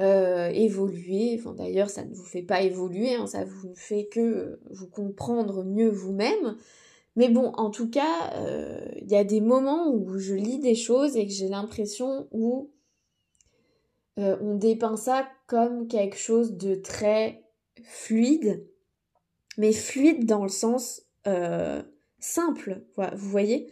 euh, 0.00 0.48
évoluer. 0.48 1.40
D'ailleurs, 1.56 1.90
ça 1.90 2.04
ne 2.04 2.14
vous 2.14 2.24
fait 2.24 2.42
pas 2.42 2.62
évoluer, 2.62 3.14
hein, 3.14 3.26
ça 3.26 3.44
vous 3.44 3.74
fait 3.74 4.06
que 4.06 4.58
vous 4.70 4.88
comprendre 4.88 5.64
mieux 5.64 5.90
vous-même. 5.90 6.56
Mais 7.14 7.28
bon, 7.28 7.52
en 7.56 7.70
tout 7.70 7.90
cas, 7.90 8.32
euh, 8.36 8.80
il 9.02 9.10
y 9.10 9.16
a 9.16 9.22
des 9.22 9.42
moments 9.42 9.90
où 9.90 10.18
je 10.18 10.34
lis 10.34 10.58
des 10.58 10.74
choses 10.74 11.16
et 11.16 11.26
que 11.26 11.32
j'ai 11.32 11.48
l'impression 11.48 12.26
où 12.32 12.70
euh, 14.18 14.36
on 14.40 14.54
dépeint 14.54 14.96
ça 14.96 15.28
comme 15.46 15.86
quelque 15.88 16.16
chose 16.16 16.56
de 16.56 16.74
très 16.74 17.44
fluide, 17.84 18.66
mais 19.58 19.72
fluide 19.72 20.24
dans 20.24 20.42
le 20.42 20.48
sens 20.48 21.02
simple, 22.18 22.82
vous 22.96 23.28
voyez? 23.28 23.70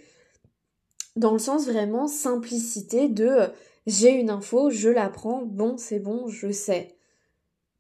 Dans 1.17 1.33
le 1.33 1.39
sens 1.39 1.67
vraiment 1.67 2.07
simplicité 2.07 3.09
de 3.09 3.51
j'ai 3.91 4.13
une 4.13 4.31
info, 4.31 4.71
je 4.71 4.89
la 4.89 5.09
prends, 5.09 5.43
bon, 5.43 5.77
c'est 5.77 5.99
bon, 5.99 6.29
je 6.29 6.51
sais. 6.51 6.97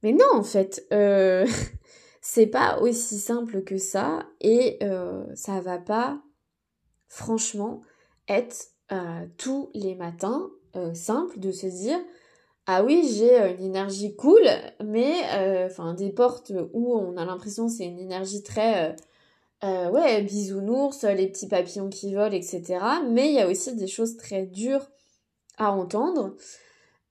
Mais 0.02 0.12
non, 0.12 0.26
en 0.32 0.42
fait, 0.42 0.86
euh, 0.92 1.46
c'est 2.20 2.46
pas 2.46 2.80
aussi 2.80 3.18
simple 3.18 3.62
que 3.62 3.78
ça 3.78 4.26
et 4.40 4.78
euh, 4.82 5.24
ça 5.34 5.60
va 5.60 5.78
pas, 5.78 6.20
franchement, 7.08 7.80
être 8.28 8.72
euh, 8.92 9.26
tous 9.38 9.70
les 9.74 9.94
matins 9.94 10.50
simple 10.94 11.40
de 11.40 11.50
se 11.50 11.66
dire 11.66 11.98
ah 12.66 12.84
oui, 12.84 13.04
j'ai 13.12 13.36
une 13.58 13.64
énergie 13.64 14.14
cool, 14.14 14.46
mais 14.84 15.14
enfin 15.66 15.94
des 15.94 16.10
portes 16.10 16.52
où 16.72 16.94
on 16.94 17.16
a 17.16 17.24
l'impression 17.24 17.68
c'est 17.68 17.86
une 17.86 17.98
énergie 17.98 18.44
très 18.44 18.94
ouais 19.64 20.22
bisounours, 20.22 21.02
les 21.02 21.26
petits 21.26 21.48
papillons 21.48 21.88
qui 21.88 22.14
volent, 22.14 22.30
etc. 22.30 22.78
Mais 23.10 23.30
il 23.30 23.34
y 23.34 23.40
a 23.40 23.48
aussi 23.48 23.74
des 23.74 23.88
choses 23.88 24.16
très 24.16 24.46
dures 24.46 24.86
à 25.60 25.70
entendre 25.72 26.34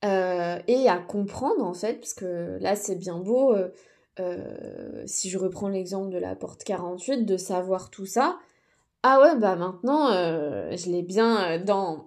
euh, 0.04 0.60
et 0.68 0.90
à 0.90 0.98
comprendre 0.98 1.64
en 1.64 1.74
fait, 1.74 1.96
parce 1.96 2.14
que 2.14 2.58
là 2.60 2.76
c'est 2.76 2.96
bien 2.96 3.20
beau, 3.20 3.54
euh, 3.54 3.70
euh, 4.20 5.04
si 5.06 5.30
je 5.30 5.38
reprends 5.38 5.70
l'exemple 5.70 6.10
de 6.10 6.18
la 6.18 6.36
porte 6.36 6.64
48, 6.64 7.26
de 7.26 7.38
savoir 7.38 7.90
tout 7.90 8.06
ça. 8.06 8.40
Ah 9.04 9.22
ouais, 9.22 9.38
bah 9.38 9.56
maintenant 9.56 10.10
je 10.10 10.90
l'ai 10.90 11.04
bien 11.04 11.60
dans. 11.60 12.06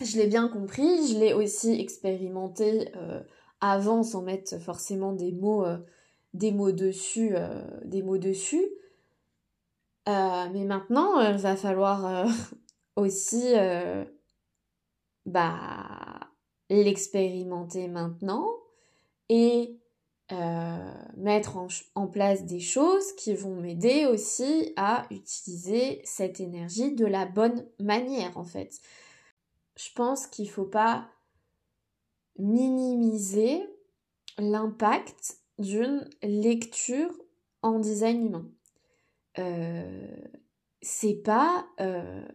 Je 0.00 0.16
l'ai 0.16 0.26
bien 0.26 0.48
compris, 0.48 1.06
je 1.08 1.18
l'ai 1.18 1.32
aussi 1.32 1.78
expérimenté 1.78 2.90
avant 3.60 4.02
sans 4.02 4.22
mettre 4.22 4.58
forcément 4.58 5.12
des 5.12 5.30
mots, 5.30 5.64
des 6.34 6.52
mots 6.52 6.72
dessus, 6.72 7.34
des 7.84 8.02
mots 8.02 8.18
dessus. 8.18 8.66
mais 10.06 10.64
maintenant, 10.64 11.20
il 11.20 11.36
va 11.36 11.54
falloir 11.54 12.26
aussi 12.96 13.52
bah, 15.26 16.20
l'expérimenter 16.70 17.88
maintenant 17.88 18.48
et 19.28 19.78
euh, 20.32 20.94
mettre 21.16 21.58
en, 21.94 22.06
place 22.06 22.46
des 22.46 22.60
choses 22.60 23.12
qui 23.16 23.34
vont 23.34 23.56
m'aider 23.56 24.06
aussi 24.06 24.72
à 24.76 25.06
utiliser 25.10 26.00
cette 26.04 26.40
énergie 26.40 26.94
de 26.94 27.04
la 27.04 27.26
bonne 27.26 27.66
manière 27.78 28.36
en 28.38 28.44
fait. 28.44 28.80
Je 29.76 29.88
pense 29.94 30.26
qu'il 30.26 30.46
ne 30.46 30.50
faut 30.50 30.64
pas 30.64 31.08
minimiser 32.38 33.62
l'impact 34.38 35.38
d'une 35.58 36.08
lecture 36.22 37.10
en 37.60 37.78
design 37.78 38.26
humain. 38.26 38.50
Euh, 39.38 40.16
c'est 40.80 41.22
pas 41.22 41.66
euh, 41.80 42.26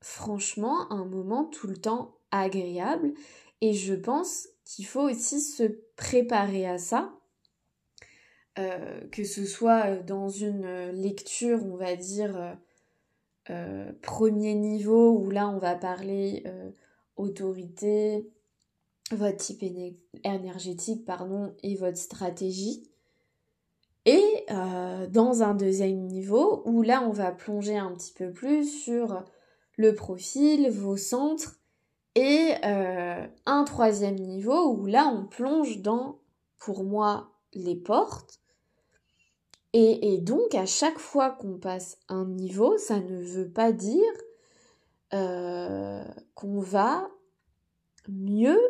franchement 0.00 0.90
un 0.92 1.04
moment 1.04 1.44
tout 1.44 1.66
le 1.66 1.76
temps 1.76 2.16
agréable 2.30 3.12
et 3.60 3.74
je 3.74 3.94
pense 3.94 4.48
qu'il 4.64 4.86
faut 4.86 5.08
aussi 5.08 5.40
se 5.40 5.64
préparer 5.96 6.66
à 6.66 6.78
ça. 6.78 7.12
que 9.10 9.24
ce 9.24 9.44
soit 9.44 9.96
dans 9.96 10.28
une 10.28 10.90
lecture, 10.90 11.64
on 11.64 11.76
va 11.76 11.96
dire, 11.96 12.56
premier 14.02 14.54
niveau, 14.54 15.12
où 15.18 15.30
là 15.30 15.48
on 15.48 15.58
va 15.58 15.74
parler 15.74 16.44
autorité, 17.16 18.28
votre 19.12 19.38
type 19.38 19.64
énergétique, 20.24 21.04
pardon, 21.04 21.54
et 21.62 21.74
votre 21.76 21.98
stratégie. 21.98 22.84
Et 24.06 24.46
dans 24.48 25.42
un 25.42 25.54
deuxième 25.54 26.06
niveau, 26.06 26.62
où 26.64 26.82
là 26.82 27.02
on 27.06 27.12
va 27.12 27.32
plonger 27.32 27.76
un 27.76 27.92
petit 27.92 28.12
peu 28.12 28.32
plus 28.32 28.64
sur 28.64 29.24
le 29.80 29.94
profil, 29.94 30.68
vos 30.68 30.98
centres, 30.98 31.56
et 32.14 32.52
euh, 32.64 33.26
un 33.46 33.64
troisième 33.64 34.16
niveau 34.16 34.74
où 34.74 34.84
là 34.84 35.06
on 35.06 35.24
plonge 35.24 35.80
dans, 35.80 36.18
pour 36.58 36.84
moi, 36.84 37.30
les 37.54 37.76
portes. 37.76 38.40
Et, 39.72 40.18
donc 40.18 40.54
à 40.54 40.66
chaque 40.66 40.98
fois 40.98 41.30
qu'on 41.30 41.56
passe 41.56 41.96
un 42.08 42.26
niveau, 42.26 42.76
ça 42.76 42.98
ne 42.98 43.22
veut 43.22 43.48
pas 43.48 43.72
dire 43.72 44.12
euh, 45.14 46.04
qu'on 46.34 46.58
va 46.58 47.08
mieux 48.08 48.60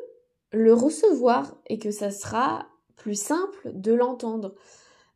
le 0.52 0.74
recevoir 0.74 1.56
et 1.66 1.78
que 1.78 1.90
ça 1.90 2.10
sera 2.10 2.68
plus 2.96 3.20
simple 3.20 3.72
de 3.72 3.94
l'entendre. 3.94 4.54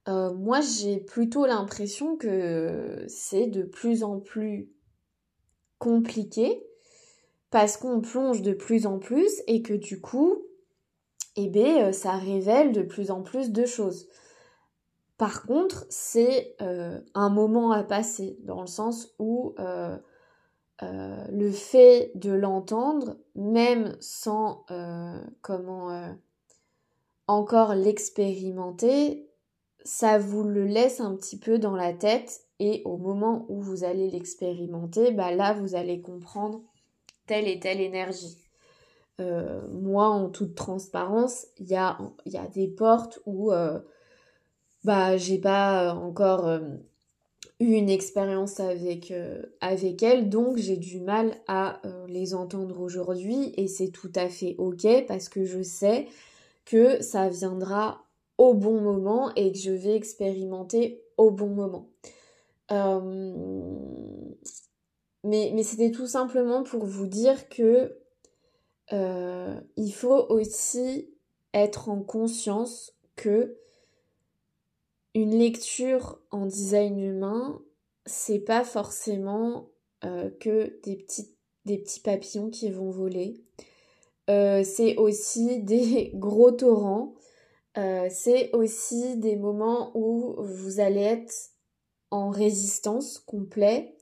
Euh, 0.08 0.32
moi, 0.32 0.60
j'ai 0.60 0.98
plutôt 0.98 1.44
l'impression 1.44 2.16
que 2.16 3.04
c'est 3.06 3.46
de 3.46 3.62
plus 3.62 4.02
en 4.02 4.20
plus 4.20 4.74
compliqué 5.78 6.64
parce 7.50 7.76
qu'on 7.76 8.00
plonge 8.00 8.42
de 8.42 8.52
plus 8.52 8.86
en 8.86 8.98
plus 8.98 9.30
et 9.46 9.62
que 9.62 9.74
du 9.74 10.00
coup, 10.00 10.42
eh 11.36 11.48
bien, 11.48 11.88
euh, 11.88 11.92
ça 11.92 12.12
révèle 12.12 12.72
de 12.72 12.82
plus 12.82 13.10
en 13.10 13.22
plus 13.22 13.52
de 13.52 13.64
choses. 13.64 14.08
Par 15.18 15.44
contre, 15.46 15.86
c'est 15.88 16.56
euh, 16.60 17.00
un 17.14 17.28
moment 17.28 17.70
à 17.70 17.84
passer, 17.84 18.36
dans 18.40 18.60
le 18.60 18.66
sens 18.66 19.14
où 19.20 19.54
euh, 19.60 19.96
le 20.82 21.50
fait 21.52 22.10
de 22.16 22.32
l'entendre, 22.32 23.16
même 23.36 23.96
sans 24.00 24.66
comment 25.40 26.12
encore 27.28 27.74
l'expérimenter, 27.74 29.30
ça 29.84 30.18
vous 30.18 30.42
le 30.42 30.66
laisse 30.66 31.00
un 31.00 31.14
petit 31.14 31.38
peu 31.38 31.58
dans 31.58 31.76
la 31.76 31.92
tête 31.92 32.43
et 32.60 32.82
au 32.84 32.96
moment 32.96 33.46
où 33.48 33.60
vous 33.60 33.84
allez 33.84 34.10
l'expérimenter, 34.10 35.10
bah 35.12 35.32
là 35.32 35.52
vous 35.52 35.74
allez 35.74 36.00
comprendre 36.00 36.62
telle 37.26 37.48
et 37.48 37.58
telle 37.58 37.80
énergie. 37.80 38.36
Euh, 39.20 39.60
moi, 39.68 40.08
en 40.08 40.28
toute 40.28 40.54
transparence, 40.54 41.46
il 41.58 41.68
y 41.68 41.76
a, 41.76 41.98
y 42.26 42.36
a, 42.36 42.46
des 42.48 42.66
portes 42.66 43.20
où 43.26 43.52
euh, 43.52 43.78
bah, 44.82 45.16
j'ai 45.16 45.38
pas 45.38 45.94
encore 45.94 46.48
euh, 46.48 46.60
eu 47.60 47.74
une 47.74 47.88
expérience 47.88 48.58
avec, 48.58 49.12
avec 49.60 50.02
elles, 50.02 50.28
donc 50.28 50.56
j'ai 50.56 50.76
du 50.76 51.00
mal 51.00 51.36
à 51.46 51.80
les 52.08 52.34
entendre 52.34 52.80
aujourd'hui 52.80 53.52
et 53.56 53.68
c'est 53.68 53.90
tout 53.90 54.12
à 54.16 54.28
fait 54.28 54.56
ok 54.58 55.06
parce 55.06 55.28
que 55.28 55.44
je 55.44 55.62
sais 55.62 56.08
que 56.64 57.00
ça 57.00 57.28
viendra 57.28 58.02
au 58.38 58.54
bon 58.54 58.80
moment 58.80 59.32
et 59.36 59.52
que 59.52 59.58
je 59.58 59.70
vais 59.70 59.94
expérimenter 59.94 61.00
au 61.16 61.30
bon 61.30 61.48
moment. 61.48 61.88
Mais, 65.24 65.62
c'était 65.62 65.90
tout 65.90 66.06
simplement 66.06 66.62
pour 66.62 66.84
vous 66.84 67.06
dire 67.06 67.48
que 67.48 67.98
euh, 68.92 69.58
il 69.76 69.90
faut 69.90 70.26
aussi 70.28 71.10
être 71.54 71.88
en 71.88 72.02
conscience 72.02 72.92
que 73.16 73.56
une 75.14 75.38
lecture 75.38 76.20
en 76.30 76.44
design 76.44 76.98
humain, 76.98 77.62
c'est 78.04 78.40
pas 78.40 78.64
forcément 78.64 79.70
euh, 80.04 80.28
que 80.40 80.78
des 80.82 80.96
petits, 80.96 81.34
des 81.64 81.78
petits 81.78 82.00
papillons 82.00 82.50
qui 82.50 82.70
vont 82.70 82.90
voler. 82.90 83.42
Euh, 84.28 84.62
c'est 84.62 84.96
aussi 84.96 85.60
des 85.62 86.10
gros 86.14 86.50
torrents. 86.50 87.14
c'est 87.74 88.54
aussi 88.54 89.16
des 89.16 89.36
moments 89.36 89.90
où 89.96 90.36
vous 90.38 90.80
allez 90.80 91.00
être 91.00 91.53
en 92.10 92.30
résistance 92.30 93.18
complet, 93.18 93.94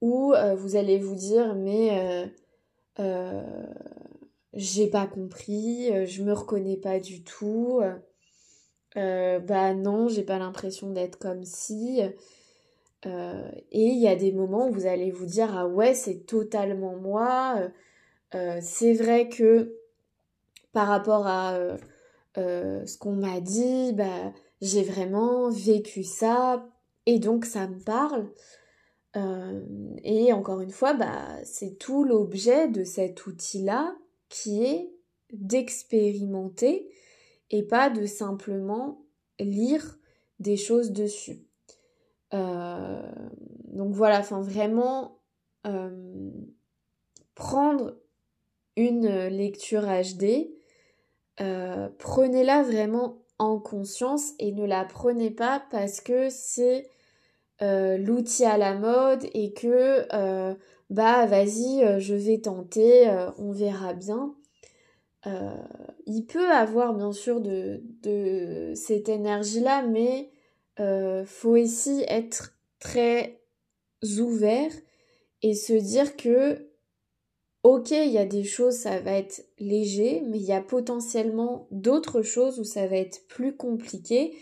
où 0.00 0.32
euh, 0.32 0.54
vous 0.54 0.76
allez 0.76 0.98
vous 0.98 1.14
dire 1.14 1.54
mais 1.54 1.98
euh, 1.98 2.26
euh, 3.00 3.66
j'ai 4.54 4.88
pas 4.88 5.06
compris, 5.06 6.06
je 6.06 6.22
me 6.22 6.32
reconnais 6.32 6.76
pas 6.76 6.98
du 6.98 7.22
tout, 7.22 7.80
bah 8.94 9.74
non, 9.74 10.08
j'ai 10.08 10.22
pas 10.24 10.38
l'impression 10.38 10.90
d'être 10.90 11.18
comme 11.18 11.44
si. 11.44 12.00
et 13.04 13.08
il 13.72 13.98
y 13.98 14.08
a 14.08 14.16
des 14.16 14.32
moments 14.32 14.68
où 14.68 14.72
vous 14.72 14.86
allez 14.86 15.10
vous 15.12 15.26
dire 15.26 15.56
ah 15.56 15.68
ouais 15.68 15.94
c'est 15.94 16.26
totalement 16.26 16.96
moi. 16.96 17.70
c'est 18.60 18.92
vrai 18.94 19.28
que 19.28 19.76
par 20.72 20.88
rapport 20.88 21.28
à 21.28 21.56
ce 22.34 22.98
qu'on 22.98 23.14
m'a 23.14 23.40
dit, 23.40 23.92
bah 23.92 24.32
j'ai 24.60 24.82
vraiment 24.82 25.48
vécu 25.48 26.02
ça 26.02 26.66
et 27.06 27.18
donc 27.18 27.44
ça 27.44 27.66
me 27.66 27.78
parle. 27.78 28.30
Euh, 29.16 29.64
et 30.04 30.32
encore 30.32 30.60
une 30.60 30.70
fois, 30.70 30.94
bah, 30.94 31.44
c'est 31.44 31.78
tout 31.78 32.04
l'objet 32.04 32.68
de 32.68 32.84
cet 32.84 33.26
outil-là 33.26 33.96
qui 34.28 34.64
est 34.64 34.92
d'expérimenter 35.32 36.88
et 37.50 37.62
pas 37.62 37.90
de 37.90 38.06
simplement 38.06 39.04
lire 39.38 39.98
des 40.38 40.56
choses 40.56 40.92
dessus. 40.92 41.44
Euh, 42.32 43.02
donc 43.64 43.92
voilà, 43.94 44.20
enfin 44.20 44.40
vraiment 44.40 45.20
euh, 45.66 46.30
prendre 47.34 47.98
une 48.76 49.26
lecture 49.26 49.82
HD, 49.82 50.50
prenez-la 51.98 52.62
vraiment 52.62 53.24
en 53.40 53.58
conscience 53.58 54.34
et 54.38 54.52
ne 54.52 54.66
la 54.66 54.84
prenez 54.84 55.30
pas 55.30 55.64
parce 55.70 56.02
que 56.02 56.28
c'est 56.28 56.90
euh, 57.62 57.96
l'outil 57.96 58.44
à 58.44 58.58
la 58.58 58.74
mode 58.74 59.26
et 59.32 59.54
que 59.54 60.06
euh, 60.12 60.54
bah 60.90 61.24
vas-y 61.24 61.82
euh, 61.82 61.98
je 61.98 62.14
vais 62.14 62.38
tenter 62.42 63.10
on 63.38 63.50
verra 63.50 63.94
bien. 63.94 64.34
Il 66.06 66.26
peut 66.26 66.50
avoir 66.50 66.94
bien 66.94 67.12
sûr 67.12 67.40
de, 67.40 67.82
de 68.02 68.72
cette 68.74 69.08
énergie 69.08 69.60
là 69.60 69.82
mais 69.82 70.30
faut 71.24 71.56
aussi 71.56 72.04
être 72.08 72.58
très 72.78 73.42
ouvert 74.18 74.72
et 75.42 75.54
se 75.54 75.72
dire 75.72 76.16
que 76.16 76.69
ok 77.62 77.90
il 77.90 78.10
y 78.10 78.18
a 78.18 78.26
des 78.26 78.44
choses 78.44 78.74
ça 78.74 79.00
va 79.00 79.12
être 79.12 79.44
léger 79.58 80.22
mais 80.26 80.38
il 80.38 80.44
y 80.44 80.52
a 80.52 80.62
potentiellement 80.62 81.66
d'autres 81.70 82.22
choses 82.22 82.58
où 82.58 82.64
ça 82.64 82.86
va 82.86 82.96
être 82.96 83.26
plus 83.28 83.56
compliqué 83.56 84.36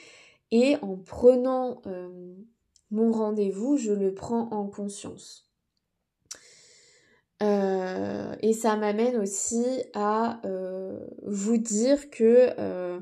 et 0.51 0.77
en 0.83 0.97
prenant 0.97 1.83
mon 2.91 3.13
rendez-vous, 3.13 3.77
je 3.77 3.93
le 3.93 4.15
prends 4.15 4.51
en 4.51 4.67
conscience. 4.67 5.47
Euh, 7.43 8.35
et 8.41 8.53
ça 8.53 8.77
m'amène 8.77 9.17
aussi 9.17 9.65
à 9.95 10.45
euh, 10.45 10.99
vous 11.25 11.59
dire 11.59 12.11
que 12.11 12.51
euh, 12.59 12.99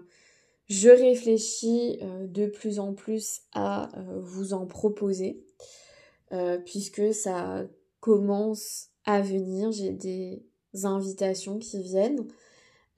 je 0.69 0.91
réfléchis 0.91 2.01
de 2.03 2.47
plus 2.47 2.81
en 2.81 2.93
plus 2.93 3.43
à 3.55 3.89
vous 4.21 4.53
en 4.53 4.67
proposer, 4.67 5.45
puisque 6.65 7.15
ça 7.15 7.65
commence 8.01 8.89
à 9.07 9.23
venir, 9.23 9.73
j'ai 9.73 9.93
des 9.93 10.43
invitations 10.85 11.59
qui 11.59 11.83
viennent. 11.83 12.27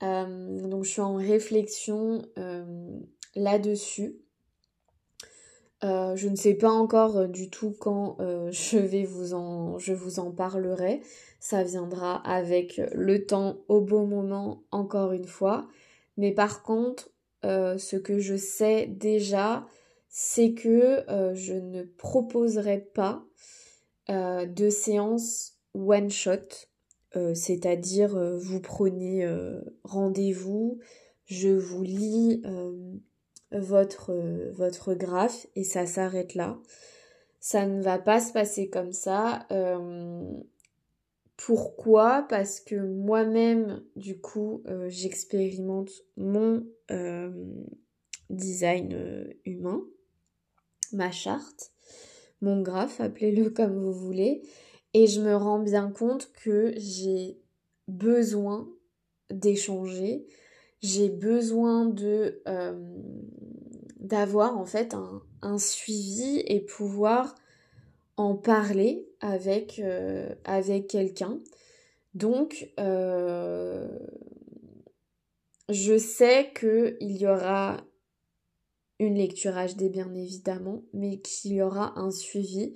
donc 0.01 0.83
je 0.83 0.89
suis 0.89 1.01
en 1.01 1.15
réflexion 1.15 2.23
là-dessus. 3.35 4.19
Euh, 5.83 6.15
je 6.17 6.27
ne 6.27 6.35
sais 6.35 6.55
pas 6.55 6.71
encore 6.71 7.15
euh, 7.17 7.27
du 7.27 7.49
tout 7.49 7.73
quand 7.79 8.17
euh, 8.19 8.51
je 8.51 8.77
vais 8.77 9.05
vous 9.05 9.33
en 9.33 9.79
je 9.79 9.93
vous 9.93 10.19
en 10.19 10.31
parlerai. 10.31 11.01
Ça 11.39 11.63
viendra 11.63 12.17
avec 12.29 12.81
le 12.93 13.25
temps 13.25 13.57
au 13.69 13.79
bon 13.79 14.05
moment 14.05 14.63
encore 14.71 15.13
une 15.13 15.27
fois. 15.27 15.67
Mais 16.17 16.33
par 16.33 16.63
contre, 16.63 17.11
ce 17.43 17.95
que 17.95 18.19
je 18.19 18.35
sais 18.35 18.87
déjà, 18.87 19.65
c'est 20.09 20.53
que 20.53 21.05
je 21.33 21.53
ne 21.53 21.83
proposerai 21.83 22.79
pas 22.93 23.23
de 24.09 24.69
séance 24.69 25.58
one 25.73 26.09
shot. 26.09 26.67
C'est-à-dire 27.33 28.17
vous 28.37 28.61
prenez 28.61 29.27
rendez-vous, 29.83 30.79
je 31.25 31.49
vous 31.49 31.81
lis 31.81 32.43
votre, 33.51 34.13
votre 34.51 34.93
graphe 34.93 35.47
et 35.55 35.63
ça 35.63 35.85
s'arrête 35.85 36.35
là. 36.35 36.59
Ça 37.39 37.65
ne 37.65 37.81
va 37.81 37.97
pas 37.97 38.19
se 38.19 38.33
passer 38.33 38.69
comme 38.69 38.91
ça. 38.91 39.47
Euh, 39.51 40.33
pourquoi? 41.37 42.25
Parce 42.29 42.59
que 42.59 42.75
moi-même, 42.75 43.81
du 43.95 44.19
coup, 44.19 44.61
euh, 44.67 44.89
j'expérimente 44.89 45.91
mon, 46.17 46.65
euh, 46.91 47.31
design 48.29 49.33
humain, 49.45 49.81
ma 50.91 51.11
charte, 51.11 51.71
mon 52.41 52.61
graphe, 52.61 52.99
appelez-le 52.99 53.49
comme 53.49 53.79
vous 53.79 53.93
voulez, 53.93 54.43
et 54.93 55.07
je 55.07 55.21
me 55.21 55.35
rends 55.35 55.59
bien 55.59 55.91
compte 55.91 56.31
que 56.43 56.73
j'ai 56.77 57.39
besoin 57.87 58.69
d'échanger, 59.29 60.27
j'ai 60.81 61.09
besoin 61.09 61.85
de 61.85 62.41
d'avoir 63.99 64.57
en 64.57 64.65
fait 64.65 64.95
un, 65.41 65.57
suivi 65.57 66.39
et 66.45 66.61
pouvoir 66.61 67.35
en 68.17 68.35
parler 68.35 69.07
avec, 69.19 69.81
avec 70.45 70.87
quelqu'un. 70.87 71.39
Donc, 72.15 72.71
je 75.69 75.97
sais 75.97 76.51
qu'il 76.57 77.17
y 77.17 77.27
aura 77.27 77.77
une 78.99 79.15
lecture 79.15 79.53
HD 79.53 79.89
bien 79.89 80.13
évidemment, 80.13 80.83
mais 80.93 81.19
qu'il 81.19 81.53
y 81.53 81.61
aura 81.61 81.97
un 81.97 82.11
suivi 82.11 82.73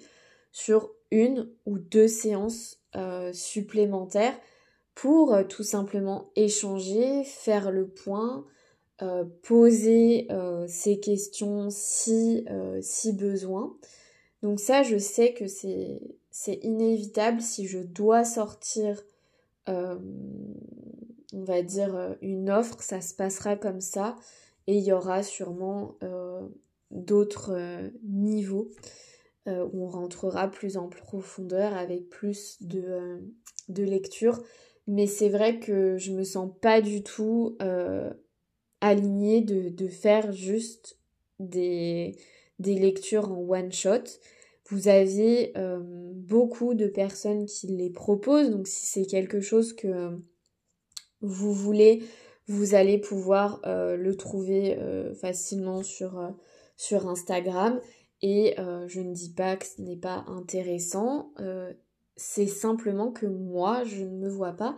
sur 0.51 0.91
une 1.13 1.47
ou 1.67 1.77
deux 1.77 2.07
séances 2.07 2.81
euh, 2.95 3.31
supplémentaires 3.33 4.35
pour 4.95 5.33
euh, 5.33 5.43
tout 5.43 5.63
simplement 5.63 6.31
échanger, 6.35 7.23
faire 7.23 7.71
le 7.71 7.87
point, 7.87 8.45
euh, 9.03 9.23
poser 9.43 10.27
ces 10.67 10.99
questions 10.99 11.69
si, 11.69 12.45
si 12.81 13.13
besoin. 13.13 13.75
Donc 14.41 14.59
ça, 14.59 14.83
je 14.83 14.97
sais 14.97 15.33
que 15.33 15.45
c'est 15.47 16.59
inévitable 16.63 17.41
si 17.41 17.67
je 17.67 17.79
dois 17.79 18.25
sortir 18.25 19.01
on 19.67 21.43
va 21.45 21.63
dire, 21.63 22.15
une 22.21 22.49
offre, 22.49 22.83
ça 22.83 23.01
se 23.01 23.15
passera 23.15 23.55
comme 23.55 23.81
ça. 23.81 24.17
Et 24.67 24.77
il 24.77 24.83
y 24.83 24.91
aura 24.91 25.23
sûrement 25.23 25.95
d'autres 26.91 27.55
euh, 29.47 29.67
on 29.73 29.87
rentrera 29.87 30.49
plus 30.49 30.77
en 30.77 30.87
profondeur 30.87 31.75
avec 31.75 32.09
plus 32.09 32.57
de, 32.61 33.19
de 33.69 33.83
lecture. 33.83 34.41
Mais 34.87 35.07
c'est 35.07 35.29
vrai 35.29 35.59
que 35.59 35.97
je 35.97 36.11
me 36.11 36.23
sens 36.23 36.51
pas 36.61 36.81
du 36.81 37.03
tout 37.03 37.57
alignée 38.81 39.39
de, 39.39 39.87
faire 39.87 40.33
juste 40.33 40.99
des, 41.39 42.17
des 42.59 42.75
lectures 42.75 43.31
en 43.31 43.39
one 43.47 43.71
shot. 43.71 44.03
Vous 44.69 44.89
avez 44.89 45.53
beaucoup 46.13 46.73
de 46.73 46.87
personnes 46.87 47.45
qui 47.45 47.67
les 47.67 47.89
proposent, 47.89 48.49
donc 48.49 48.67
si 48.67 48.85
c'est 48.85 49.05
quelque 49.05 49.39
chose 49.39 49.71
que 49.71 50.17
vous 51.23 51.53
voulez, 51.53 52.03
vous 52.47 52.75
allez 52.75 52.99
pouvoir 52.99 53.61
euh, 53.65 53.95
le 53.95 54.15
trouver 54.15 54.77
euh, 54.77 55.13
facilement 55.15 55.81
sur, 55.81 56.19
euh, 56.19 56.29
sur 56.75 57.07
Instagram. 57.07 57.79
Et 58.25 58.55
je 58.87 59.01
ne 59.01 59.13
dis 59.13 59.33
pas 59.33 59.57
que 59.57 59.65
ce 59.65 59.81
n'est 59.81 59.97
pas 59.97 60.23
intéressant, 60.27 61.33
c'est 62.15 62.47
simplement 62.47 63.11
que 63.11 63.25
moi, 63.25 63.83
je 63.83 64.03
ne 64.03 64.17
me 64.17 64.29
vois 64.29 64.53
pas 64.53 64.77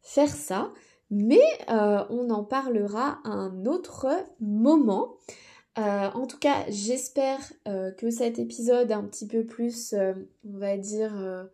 faire 0.00 0.30
ça. 0.30 0.72
Mais 1.10 1.44
on 1.68 2.30
en 2.30 2.42
parlera 2.42 3.18
à 3.24 3.28
un 3.28 3.66
autre 3.66 4.06
moment. 4.40 5.16
en 5.76 6.26
tout 6.26 6.38
cas, 6.38 6.64
j'espère 6.70 7.38
que 7.98 8.10
cet 8.10 8.38
épisode 8.38 8.90
un 8.90 9.04
petit 9.04 9.26
peu 9.26 9.44
plus, 9.44 9.94
on 9.94 10.58
va 10.58 10.78
dire, 10.78 11.46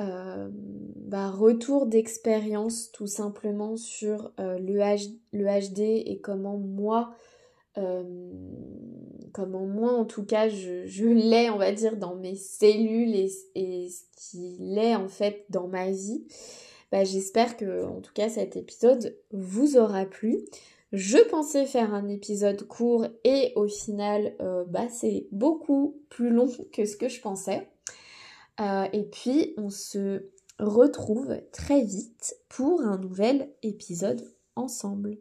euh, 0.00 0.48
bah, 0.52 1.28
retour 1.28 1.86
d'expérience 1.86 2.92
tout 2.92 3.08
simplement 3.08 3.76
sur 3.76 4.30
euh, 4.38 4.56
le, 4.58 4.78
HD 5.42 5.80
et 5.80 6.20
comment 6.22 6.56
moi, 6.56 7.12
euh, 7.78 8.02
comment 9.32 9.66
moi 9.66 9.92
en 9.92 10.04
tout 10.04 10.24
cas 10.24 10.48
je, 10.48 11.06
l'ai 11.06 11.50
on 11.50 11.58
va 11.58 11.72
dire 11.72 11.96
dans 11.96 12.16
mes 12.16 12.34
cellules 12.34 13.14
et, 13.14 13.28
ce 13.88 14.02
qu'il 14.16 14.78
est 14.78 14.94
en 14.94 15.08
fait 15.08 15.44
dans 15.48 15.68
ma 15.68 15.90
vie. 15.90 16.26
Bah, 16.90 17.04
J'espère 17.04 17.56
que 17.56 17.84
en 17.84 18.00
tout 18.00 18.12
cas 18.14 18.28
cet 18.28 18.56
épisode 18.56 19.16
vous 19.32 19.76
aura 19.76 20.04
plu. 20.04 20.40
Je 20.92 21.18
pensais 21.28 21.66
faire 21.66 21.92
un 21.92 22.08
épisode 22.08 22.66
court 22.66 23.06
et 23.22 23.52
au 23.56 23.68
final 23.68 24.34
bah, 24.68 24.88
c'est 24.88 25.26
beaucoup 25.32 26.00
plus 26.08 26.30
long 26.30 26.48
que 26.72 26.86
ce 26.86 26.96
que 26.96 27.08
je 27.08 27.20
pensais. 27.20 27.68
Euh, 28.60 28.86
et 28.92 29.04
puis, 29.04 29.54
on 29.56 29.70
se 29.70 30.24
retrouve 30.58 31.40
très 31.52 31.82
vite 31.82 32.36
pour 32.48 32.80
un 32.80 32.98
nouvel 32.98 33.50
épisode 33.62 34.22
ensemble. 34.56 35.18